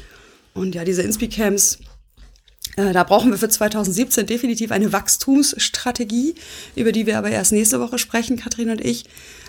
[0.55, 1.77] Und ja, diese Inspi-Camps, äh,
[2.75, 6.35] da brauchen wir für 2017 definitiv eine Wachstumsstrategie,
[6.75, 9.05] über die wir aber erst nächste Woche sprechen, Katrin und ich,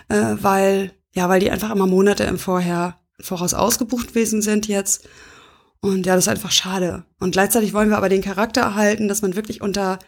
[0.09, 5.09] äh, weil, ja, weil die einfach immer Monate im Vorher, voraus ausgebucht gewesen sind jetzt.
[5.81, 7.05] Und ja, das ist einfach schade.
[7.19, 9.99] Und gleichzeitig wollen wir aber den Charakter erhalten, dass man wirklich unter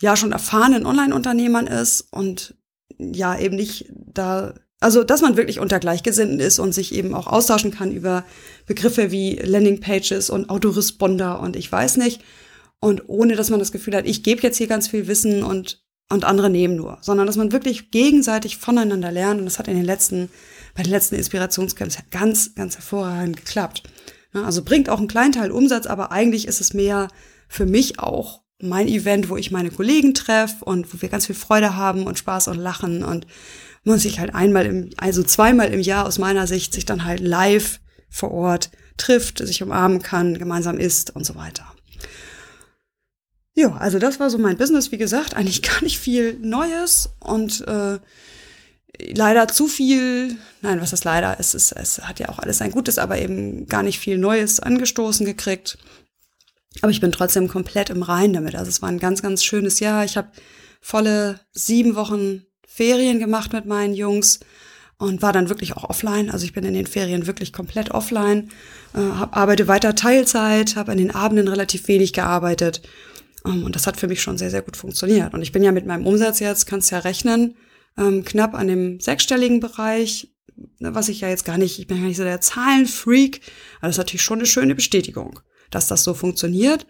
[0.00, 2.56] ja schon erfahrenen Online-Unternehmern ist und
[2.98, 7.28] ja eben nicht da, also dass man wirklich unter Gleichgesinnten ist und sich eben auch
[7.28, 8.24] austauschen kann über
[8.66, 12.20] Begriffe wie Landing-Pages und Autoresponder und ich weiß nicht.
[12.82, 15.80] Und ohne dass man das Gefühl hat, ich gebe jetzt hier ganz viel Wissen und,
[16.08, 19.38] und andere nehmen nur, sondern dass man wirklich gegenseitig voneinander lernt.
[19.38, 20.30] Und das hat in den letzten,
[20.74, 23.84] bei den letzten Inspirationscamps ganz, ganz hervorragend geklappt.
[24.32, 27.06] Also bringt auch einen kleinen Teil Umsatz, aber eigentlich ist es mehr
[27.48, 31.36] für mich auch mein Event, wo ich meine Kollegen treffe und wo wir ganz viel
[31.36, 33.28] Freude haben und Spaß und Lachen und
[33.84, 37.20] man sich halt einmal im, also zweimal im Jahr aus meiner Sicht sich dann halt
[37.20, 37.78] live
[38.10, 41.71] vor Ort trifft, sich umarmen kann, gemeinsam isst und so weiter.
[43.54, 47.66] Ja, also das war so mein Business, wie gesagt, eigentlich gar nicht viel Neues und
[47.66, 47.98] äh,
[49.14, 52.70] leider zu viel, nein, was ist leider, es, ist, es hat ja auch alles ein
[52.70, 55.78] Gutes, aber eben gar nicht viel Neues angestoßen gekriegt.
[56.80, 58.54] Aber ich bin trotzdem komplett im Rein damit.
[58.54, 60.04] Also es war ein ganz, ganz schönes Jahr.
[60.04, 60.30] Ich habe
[60.80, 64.40] volle sieben Wochen Ferien gemacht mit meinen Jungs
[64.96, 66.30] und war dann wirklich auch offline.
[66.30, 68.48] Also ich bin in den Ferien wirklich komplett offline,
[68.94, 72.80] äh, hab, arbeite weiter Teilzeit, habe an den Abenden relativ wenig gearbeitet.
[73.46, 75.34] Ähm, und das hat für mich schon sehr, sehr gut funktioniert.
[75.34, 77.56] Und ich bin ja mit meinem Umsatz jetzt, kannst ja rechnen,
[77.98, 80.32] ähm, knapp an dem sechsstelligen Bereich,
[80.78, 83.40] ne, was ich ja jetzt gar nicht, ich bin ja nicht so der Zahlenfreak,
[83.78, 86.86] aber das ist natürlich schon eine schöne Bestätigung, dass das so funktioniert.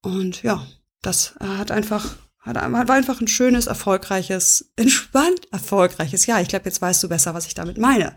[0.00, 0.66] Und ja,
[1.02, 6.40] das äh, hat einfach war einfach ein schönes, erfolgreiches, entspannt erfolgreiches Jahr.
[6.40, 8.16] Ich glaube, jetzt weißt du besser, was ich damit meine.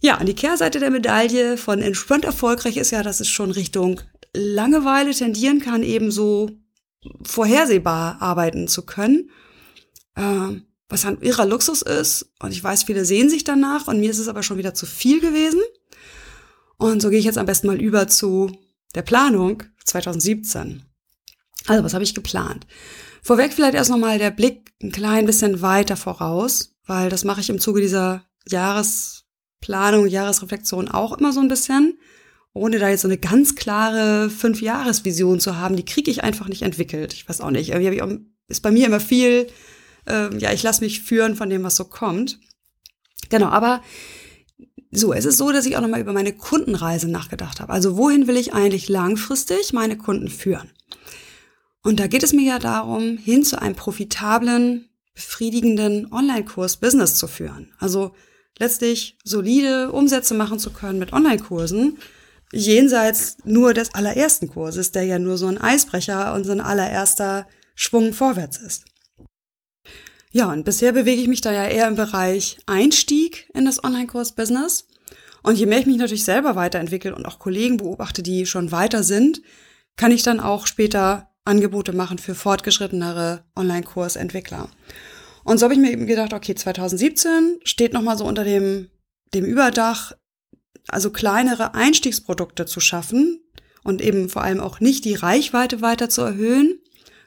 [0.00, 4.00] Ja, an die Kehrseite der Medaille von entspannt erfolgreich ist ja, dass es schon Richtung
[4.34, 6.50] Langeweile tendieren kann, eben so
[7.22, 9.30] vorhersehbar arbeiten zu können.
[10.16, 12.30] Ähm, was ein irrer Luxus ist.
[12.40, 14.86] Und ich weiß, viele sehen sich danach und mir ist es aber schon wieder zu
[14.86, 15.60] viel gewesen.
[16.78, 18.50] Und so gehe ich jetzt am besten mal über zu
[18.94, 20.82] der Planung 2017.
[21.66, 22.66] Also, was habe ich geplant?
[23.22, 27.50] Vorweg vielleicht erst nochmal der Blick ein klein bisschen weiter voraus, weil das mache ich
[27.50, 31.98] im Zuge dieser Jahresplanung, Jahresreflexion auch immer so ein bisschen,
[32.52, 35.76] ohne da jetzt so eine ganz klare Fünf-Jahres-Vision zu haben.
[35.76, 37.12] Die kriege ich einfach nicht entwickelt.
[37.12, 37.70] Ich weiß auch nicht.
[37.70, 39.46] Irgendwie ist bei mir immer viel,
[40.08, 42.38] äh, ja, ich lasse mich führen von dem, was so kommt.
[43.28, 43.82] Genau, aber
[44.90, 47.72] so, es ist so, dass ich auch nochmal über meine Kundenreise nachgedacht habe.
[47.72, 50.70] Also wohin will ich eigentlich langfristig meine Kunden führen?
[51.82, 57.72] Und da geht es mir ja darum, hin zu einem profitablen, befriedigenden Online-Kurs-Business zu führen.
[57.78, 58.14] Also
[58.58, 61.98] letztlich solide Umsätze machen zu können mit Online-Kursen,
[62.52, 67.46] jenseits nur des allerersten Kurses, der ja nur so ein Eisbrecher und so ein allererster
[67.74, 68.84] Schwung vorwärts ist.
[70.30, 74.86] Ja, und bisher bewege ich mich da ja eher im Bereich Einstieg in das Online-Kurs-Business.
[75.42, 79.02] Und je mehr ich mich natürlich selber weiterentwickle und auch Kollegen beobachte, die schon weiter
[79.02, 79.40] sind,
[79.96, 84.68] kann ich dann auch später Angebote machen für fortgeschrittenere Online-Kursentwickler.
[85.44, 88.90] Und so habe ich mir eben gedacht, okay, 2017 steht nochmal so unter dem,
[89.32, 90.12] dem Überdach,
[90.88, 93.40] also kleinere Einstiegsprodukte zu schaffen
[93.84, 96.78] und eben vor allem auch nicht die Reichweite weiter zu erhöhen.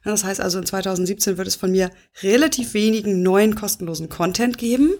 [0.03, 1.91] Das heißt also, in 2017 wird es von mir
[2.23, 4.93] relativ wenigen neuen kostenlosen Content geben.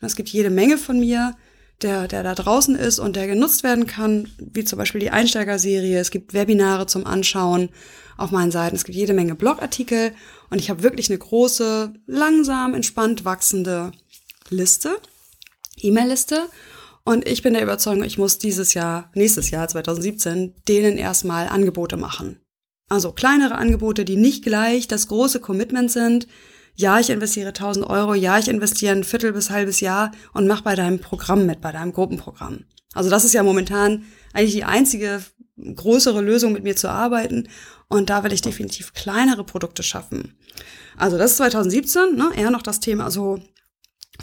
[0.00, 1.36] Es gibt jede Menge von mir,
[1.82, 5.98] der, der da draußen ist und der genutzt werden kann, wie zum Beispiel die Einsteigerserie.
[5.98, 7.70] Es gibt Webinare zum Anschauen
[8.16, 8.76] auf meinen Seiten.
[8.76, 10.12] Es gibt jede Menge Blogartikel
[10.50, 13.92] und ich habe wirklich eine große, langsam, entspannt wachsende
[14.50, 14.96] Liste,
[15.78, 16.48] E-Mail-Liste.
[17.04, 21.96] Und ich bin der Überzeugung, ich muss dieses Jahr, nächstes Jahr 2017, denen erstmal Angebote
[21.96, 22.40] machen.
[22.88, 26.26] Also kleinere Angebote, die nicht gleich das große Commitment sind.
[26.74, 30.62] Ja, ich investiere 1000 Euro, ja, ich investiere ein Viertel bis halbes Jahr und mach
[30.62, 32.64] bei deinem Programm mit, bei deinem Gruppenprogramm.
[32.92, 35.22] Also das ist ja momentan eigentlich die einzige
[35.56, 37.48] größere Lösung mit mir zu arbeiten.
[37.88, 40.36] Und da will ich definitiv kleinere Produkte schaffen.
[40.96, 43.40] Also das ist 2017, ne, eher noch das Thema so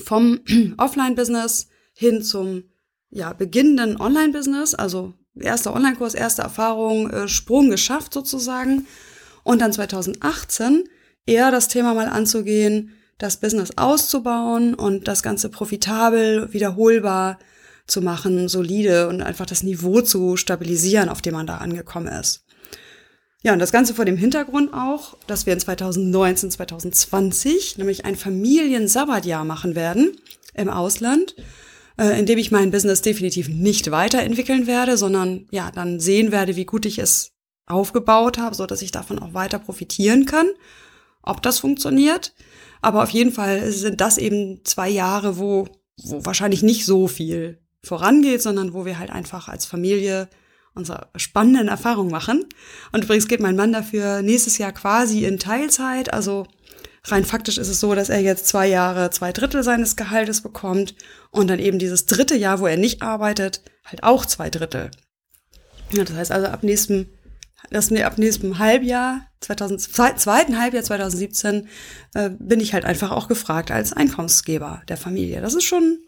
[0.04, 0.40] vom
[0.78, 2.64] Offline-Business hin zum
[3.10, 8.86] ja, beginnenden Online-Business, also erster Online-Kurs, erste Erfahrung, äh, Sprung geschafft sozusagen.
[9.44, 10.84] Und dann 2018
[11.26, 17.40] eher das Thema mal anzugehen, das Business auszubauen und das Ganze profitabel, wiederholbar
[17.88, 22.44] zu machen, solide und einfach das Niveau zu stabilisieren, auf dem man da angekommen ist.
[23.42, 28.16] Ja, und das Ganze vor dem Hintergrund auch, dass wir in 2019, 2020 nämlich ein
[28.16, 30.18] Familiensabbatjahr machen werden
[30.54, 31.36] im Ausland,
[31.98, 36.56] äh, in dem ich mein Business definitiv nicht weiterentwickeln werde, sondern ja, dann sehen werde,
[36.56, 37.32] wie gut ich es
[37.66, 40.48] aufgebaut habe, so dass ich davon auch weiter profitieren kann.
[41.22, 42.34] Ob das funktioniert.
[42.82, 45.68] Aber auf jeden Fall sind das eben zwei Jahre, wo,
[46.02, 50.30] wo wahrscheinlich nicht so viel vorangeht, sondern wo wir halt einfach als Familie
[50.74, 52.46] unsere spannenden Erfahrungen machen.
[52.94, 56.14] Und übrigens geht mein Mann dafür nächstes Jahr quasi in Teilzeit.
[56.14, 56.46] Also
[57.12, 60.96] rein faktisch ist es so, dass er jetzt zwei Jahre zwei Drittel seines Gehaltes bekommt
[61.32, 64.92] und dann eben dieses dritte Jahr, wo er nicht arbeitet, halt auch zwei Drittel.
[65.92, 67.08] Ja, das heißt also ab nächstem,
[67.70, 69.82] das, nee, ab nächstem Halbjahr, 2000,
[70.20, 71.68] zweiten Halbjahr 2017,
[72.14, 75.42] äh, bin ich halt einfach auch gefragt als Einkommensgeber der Familie.
[75.42, 76.00] Das ist schon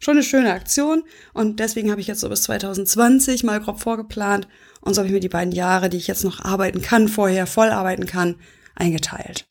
[0.00, 1.04] schon eine schöne Aktion.
[1.32, 4.48] Und deswegen habe ich jetzt so bis 2020 mal grob vorgeplant.
[4.80, 7.46] Und so habe ich mir die beiden Jahre, die ich jetzt noch arbeiten kann, vorher
[7.46, 8.36] voll arbeiten kann,
[8.74, 9.46] eingeteilt.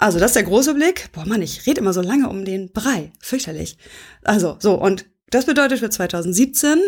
[0.00, 1.12] Also, das ist der große Blick.
[1.12, 3.12] Boah, Mann, ich rede immer so lange um den Brei.
[3.20, 3.76] Fürchterlich.
[4.22, 6.78] Also, so, und das bedeutet für 2017,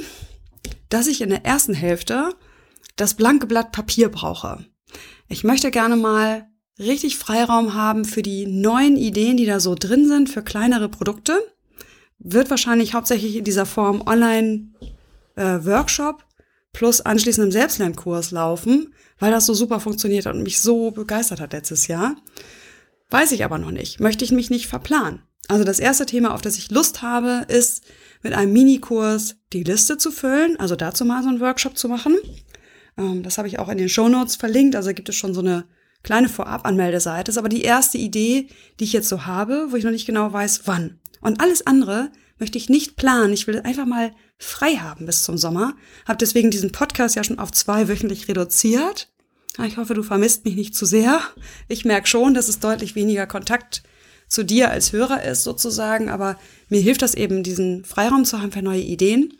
[0.89, 2.31] dass ich in der ersten Hälfte
[2.97, 4.65] das blanke Blatt Papier brauche.
[5.29, 6.49] Ich möchte gerne mal
[6.79, 11.39] richtig Freiraum haben für die neuen Ideen, die da so drin sind, für kleinere Produkte
[12.25, 16.25] wird wahrscheinlich hauptsächlich in dieser Form Online-Workshop äh,
[16.73, 21.41] plus anschließend im Selbstlernkurs laufen, weil das so super funktioniert hat und mich so begeistert
[21.41, 22.15] hat letztes Jahr.
[23.13, 24.01] Weiß ich aber noch nicht.
[24.01, 25.21] Möchte ich mich nicht verplanen.
[25.47, 27.83] Also das erste Thema, auf das ich Lust habe, ist
[28.23, 32.17] mit einem Minikurs die Liste zu füllen, also dazu mal so einen Workshop zu machen.
[32.97, 35.41] Ähm, das habe ich auch in den Show Notes verlinkt, also gibt es schon so
[35.41, 35.67] eine
[36.03, 37.31] kleine Vorabanmeldeseite.
[37.31, 38.49] Ist aber die erste Idee,
[38.81, 40.99] die ich jetzt so habe, wo ich noch nicht genau weiß, wann.
[41.21, 43.35] Und alles andere möchte ich nicht planen.
[43.35, 45.75] Ich will einfach mal frei haben bis zum Sommer.
[46.07, 49.12] Habe deswegen diesen Podcast ja schon auf zwei wöchentlich reduziert.
[49.65, 51.21] Ich hoffe, du vermisst mich nicht zu sehr.
[51.69, 53.83] Ich merke schon, dass es deutlich weniger Kontakt
[54.29, 56.39] zu dir als Hörer ist sozusagen, aber
[56.69, 59.35] mir hilft das eben, diesen Freiraum zu haben für neue Ideen.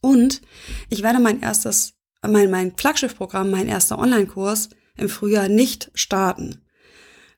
[0.00, 0.42] Und
[0.90, 6.62] ich werde mein erstes, mein, mein Flaggschiff-Programm, mein erster Online-Kurs im Frühjahr nicht starten.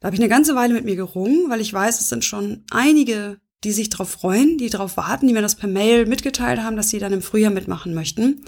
[0.01, 2.64] Da habe ich eine ganze Weile mit mir gerungen, weil ich weiß, es sind schon
[2.70, 6.77] einige, die sich darauf freuen, die darauf warten, die mir das per Mail mitgeteilt haben,
[6.77, 8.44] dass sie dann im Frühjahr mitmachen möchten.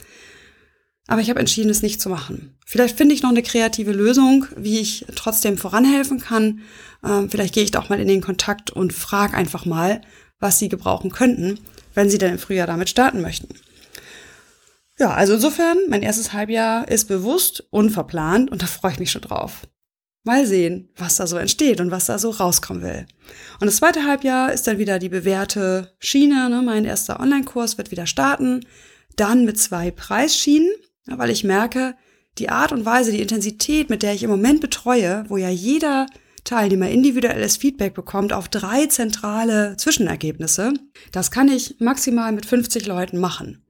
[1.06, 2.56] Aber ich habe entschieden, es nicht zu machen.
[2.66, 6.62] Vielleicht finde ich noch eine kreative Lösung, wie ich trotzdem voranhelfen kann.
[7.04, 10.00] Ähm, vielleicht gehe ich doch mal in den Kontakt und frage einfach mal,
[10.40, 11.60] was sie gebrauchen könnten,
[11.94, 13.48] wenn sie dann im Frühjahr damit starten möchten.
[14.98, 19.22] Ja, also insofern, mein erstes Halbjahr ist bewusst, unverplant und da freue ich mich schon
[19.22, 19.68] drauf.
[20.24, 23.06] Mal sehen, was da so entsteht und was da so rauskommen will.
[23.60, 26.50] Und das zweite Halbjahr ist dann wieder die bewährte Schiene.
[26.50, 26.62] Ne?
[26.62, 28.66] Mein erster Online-Kurs wird wieder starten.
[29.14, 30.68] Dann mit zwei Preisschienen,
[31.06, 31.94] weil ich merke,
[32.38, 36.06] die Art und Weise, die Intensität, mit der ich im Moment betreue, wo ja jeder
[36.44, 40.74] Teilnehmer individuelles Feedback bekommt auf drei zentrale Zwischenergebnisse,
[41.12, 43.62] das kann ich maximal mit 50 Leuten machen.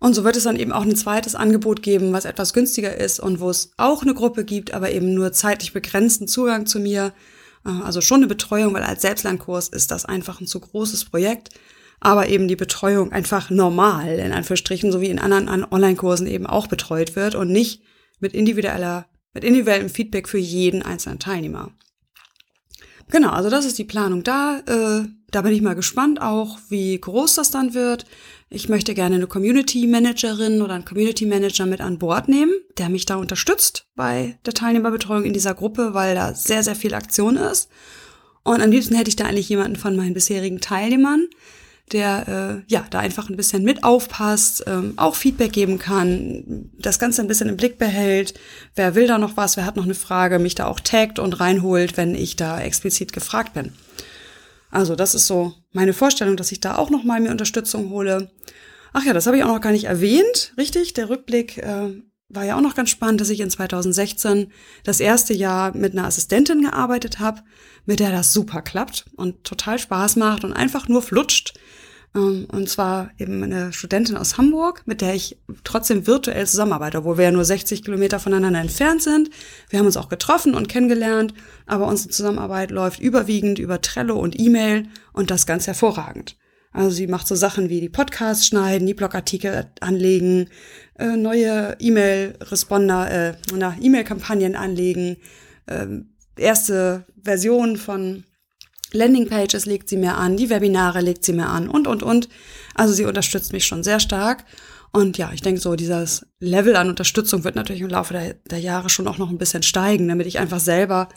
[0.00, 3.20] Und so wird es dann eben auch ein zweites Angebot geben, was etwas günstiger ist
[3.20, 7.14] und wo es auch eine Gruppe gibt, aber eben nur zeitlich begrenzten Zugang zu mir.
[7.64, 11.50] Äh, also schon eine Betreuung, weil als Selbstlernkurs ist das einfach ein zu großes Projekt.
[12.04, 16.66] Aber eben die Betreuung einfach normal, in Anführungsstrichen, so wie in anderen Online-Kursen eben auch
[16.66, 17.82] betreut wird und nicht
[18.20, 21.72] mit individueller, mit individuellem Feedback für jeden einzelnen Teilnehmer.
[23.10, 24.60] Genau, also das ist die Planung da.
[24.66, 28.04] Äh, da bin ich mal gespannt auch, wie groß das dann wird.
[28.50, 32.90] Ich möchte gerne eine Community Managerin oder einen Community Manager mit an Bord nehmen, der
[32.90, 37.36] mich da unterstützt bei der Teilnehmerbetreuung in dieser Gruppe, weil da sehr, sehr viel Aktion
[37.36, 37.70] ist.
[38.42, 41.28] Und am liebsten hätte ich da eigentlich jemanden von meinen bisherigen Teilnehmern,
[41.92, 46.98] der äh, ja da einfach ein bisschen mit aufpasst, ähm, auch Feedback geben kann, das
[46.98, 48.34] Ganze ein bisschen im Blick behält.
[48.74, 51.40] Wer will da noch was, wer hat noch eine Frage, mich da auch taggt und
[51.40, 53.72] reinholt, wenn ich da explizit gefragt bin.
[54.70, 58.30] Also das ist so meine Vorstellung, dass ich da auch noch mal mir Unterstützung hole.
[58.92, 60.94] Ach ja, das habe ich auch noch gar nicht erwähnt, richtig?
[60.94, 61.90] Der Rückblick äh,
[62.34, 66.06] war ja auch noch ganz spannend, dass ich in 2016 das erste Jahr mit einer
[66.06, 67.42] Assistentin gearbeitet habe,
[67.86, 71.54] mit der das super klappt und total Spaß macht und einfach nur flutscht.
[72.14, 77.16] Ähm, und zwar eben eine Studentin aus Hamburg, mit der ich trotzdem virtuell zusammenarbeite, wo
[77.18, 79.30] wir ja nur 60 Kilometer voneinander entfernt sind.
[79.68, 81.34] Wir haben uns auch getroffen und kennengelernt,
[81.66, 86.36] aber unsere Zusammenarbeit läuft überwiegend über Trello und E-Mail und das ganz hervorragend.
[86.74, 90.48] Also sie macht so Sachen wie die Podcasts schneiden, die Blogartikel anlegen,
[90.98, 95.16] äh, neue E-Mail-Responder, äh, na, E-Mail-Kampagnen anlegen,
[95.66, 95.86] äh,
[96.36, 98.24] erste Versionen von
[98.92, 102.28] Landingpages legt sie mir an, die Webinare legt sie mir an und, und, und.
[102.74, 104.44] Also sie unterstützt mich schon sehr stark.
[104.92, 108.60] Und ja, ich denke so, dieses Level an Unterstützung wird natürlich im Laufe der, der
[108.60, 111.08] Jahre schon auch noch ein bisschen steigen, damit ich einfach selber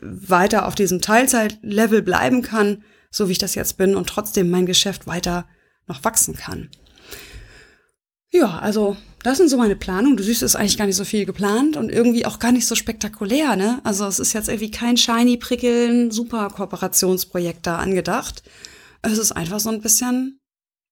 [0.00, 4.66] weiter auf diesem Teilzeitlevel bleiben kann, so wie ich das jetzt bin und trotzdem mein
[4.66, 5.46] Geschäft weiter
[5.86, 6.68] noch wachsen kann.
[8.32, 10.16] Ja, also das sind so meine Planungen.
[10.16, 12.66] Du siehst, es ist eigentlich gar nicht so viel geplant und irgendwie auch gar nicht
[12.66, 13.80] so spektakulär, ne?
[13.84, 18.42] Also es ist jetzt irgendwie kein shiny prickeln super Kooperationsprojekt da angedacht.
[19.02, 20.40] Es ist einfach so ein bisschen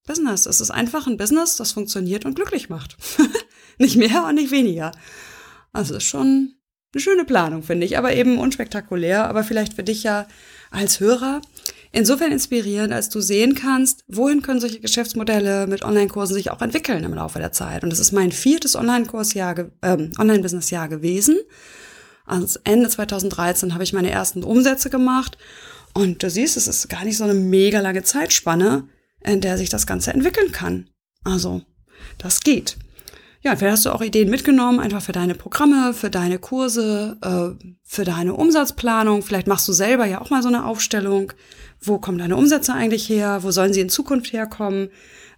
[0.06, 0.46] Business.
[0.46, 2.96] Es ist einfach ein Business, das funktioniert und glücklich macht.
[3.78, 4.92] nicht mehr und nicht weniger.
[5.72, 6.54] Also ist schon
[6.94, 10.28] eine schöne Planung, finde ich, aber eben unspektakulär, aber vielleicht für dich ja
[10.70, 11.40] als Hörer
[11.92, 17.04] insofern inspirierend, als du sehen kannst, wohin können solche Geschäftsmodelle mit Online-Kursen sich auch entwickeln
[17.04, 17.84] im Laufe der Zeit.
[17.84, 21.38] Und das ist mein viertes Online-Kursjahr, äh, Online-Business-Jahr gewesen.
[22.24, 25.38] Also Ende 2013 habe ich meine ersten Umsätze gemacht.
[25.94, 28.88] Und du siehst, es ist gar nicht so eine mega lange Zeitspanne,
[29.20, 30.88] in der sich das Ganze entwickeln kann.
[31.24, 31.62] Also,
[32.18, 32.76] das geht.
[33.44, 37.72] Ja, vielleicht hast du auch Ideen mitgenommen, einfach für deine Programme, für deine Kurse, äh,
[37.82, 39.22] für deine Umsatzplanung.
[39.22, 41.32] Vielleicht machst du selber ja auch mal so eine Aufstellung.
[41.80, 44.90] Wo kommen deine Umsätze eigentlich her, wo sollen sie in Zukunft herkommen,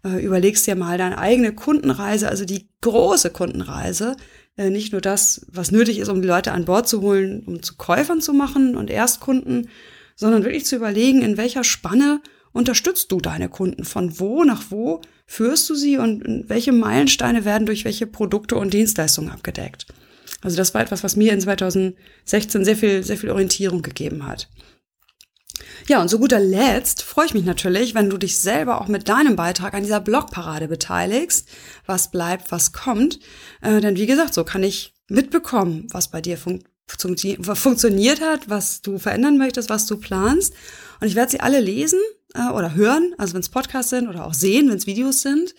[0.04, 4.16] äh, überlegst dir mal deine eigene Kundenreise, also die große Kundenreise,
[4.58, 7.62] äh, nicht nur das, was nötig ist, um die Leute an Bord zu holen, um
[7.62, 9.70] zu Käufern zu machen und Erstkunden,
[10.14, 12.20] sondern wirklich zu überlegen, in welcher Spanne
[12.54, 17.66] unterstützt du deine Kunden, von wo nach wo führst du sie und welche Meilensteine werden
[17.66, 19.86] durch welche Produkte und Dienstleistungen abgedeckt.
[20.40, 24.48] Also das war etwas, was mir in 2016 sehr viel, sehr viel Orientierung gegeben hat.
[25.88, 29.08] Ja, und zu guter Letzt freue ich mich natürlich, wenn du dich selber auch mit
[29.08, 31.48] deinem Beitrag an dieser Blogparade beteiligst.
[31.86, 33.18] Was bleibt, was kommt.
[33.60, 38.82] Äh, denn wie gesagt, so kann ich mitbekommen, was bei dir fun funktioniert hat, was
[38.82, 40.52] du verändern möchtest, was du planst.
[41.00, 41.98] Und ich werde sie alle lesen
[42.34, 45.54] äh, oder hören, also wenn es Podcasts sind oder auch sehen, wenn es Videos sind.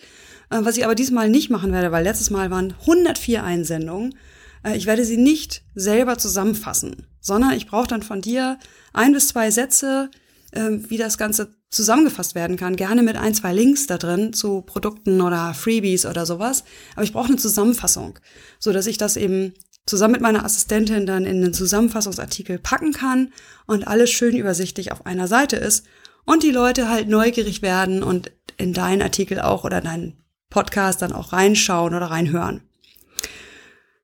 [0.50, 4.14] Äh, was ich aber diesmal nicht machen werde, weil letztes Mal waren 104 Einsendungen.
[4.62, 8.58] Äh, ich werde sie nicht selber zusammenfassen, sondern ich brauche dann von dir
[8.92, 10.10] ein bis zwei Sätze,
[10.52, 12.76] äh, wie das Ganze zusammengefasst werden kann.
[12.76, 16.64] Gerne mit ein, zwei Links da drin zu Produkten oder Freebies oder sowas.
[16.94, 18.18] Aber ich brauche eine Zusammenfassung,
[18.58, 19.52] so dass ich das eben
[19.84, 23.32] zusammen mit meiner Assistentin dann in den Zusammenfassungsartikel packen kann
[23.66, 25.86] und alles schön übersichtlich auf einer Seite ist
[26.26, 31.12] und die Leute halt neugierig werden und in deinen Artikel auch oder deinen Podcast dann
[31.12, 32.62] auch reinschauen oder reinhören.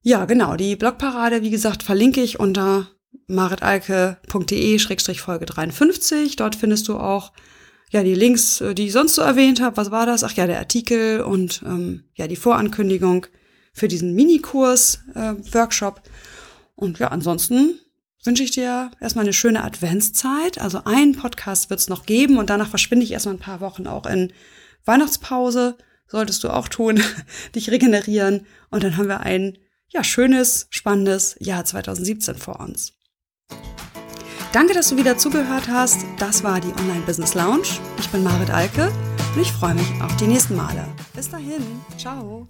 [0.02, 0.54] Ja, genau.
[0.56, 2.88] Die Blogparade, wie gesagt, verlinke ich unter
[3.28, 6.36] maritalke.de-folge 53.
[6.36, 7.32] Dort findest du auch
[7.90, 9.76] ja die Links, äh, die ich sonst so erwähnt habe.
[9.76, 10.24] Was war das?
[10.24, 13.26] Ach ja, der Artikel und ähm, ja die Vorankündigung
[13.72, 16.02] für diesen Minikurs äh, Workshop.
[16.74, 17.78] Und ja, ansonsten
[18.24, 20.58] wünsche ich dir erstmal eine schöne Adventszeit.
[20.58, 23.86] Also einen Podcast wird es noch geben und danach verschwinde ich erstmal ein paar Wochen
[23.86, 24.32] auch in
[24.84, 25.76] Weihnachtspause.
[26.06, 27.02] Solltest du auch tun,
[27.54, 29.58] dich regenerieren und dann haben wir ein
[29.88, 32.94] ja, schönes, spannendes Jahr 2017 vor uns.
[34.52, 36.04] Danke, dass du wieder zugehört hast.
[36.18, 37.68] Das war die Online Business Lounge.
[37.98, 38.92] Ich bin Marit Alke
[39.34, 40.86] und ich freue mich auf die nächsten Male.
[41.14, 41.62] Bis dahin.
[41.96, 42.46] Ciao.